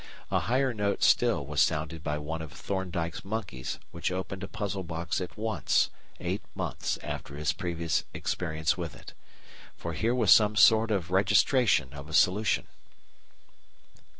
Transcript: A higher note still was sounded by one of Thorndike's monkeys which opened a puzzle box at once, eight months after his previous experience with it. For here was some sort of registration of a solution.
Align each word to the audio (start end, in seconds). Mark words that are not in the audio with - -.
A 0.31 0.39
higher 0.39 0.73
note 0.73 1.03
still 1.03 1.45
was 1.45 1.61
sounded 1.61 2.03
by 2.03 2.17
one 2.17 2.41
of 2.41 2.51
Thorndike's 2.53 3.23
monkeys 3.23 3.77
which 3.91 4.11
opened 4.11 4.41
a 4.41 4.47
puzzle 4.47 4.81
box 4.81 5.21
at 5.21 5.37
once, 5.37 5.91
eight 6.19 6.41
months 6.55 6.97
after 7.03 7.35
his 7.37 7.53
previous 7.53 8.03
experience 8.11 8.75
with 8.75 8.95
it. 8.95 9.13
For 9.75 9.93
here 9.93 10.15
was 10.15 10.31
some 10.31 10.55
sort 10.55 10.89
of 10.89 11.11
registration 11.11 11.93
of 11.93 12.09
a 12.09 12.13
solution. 12.15 12.65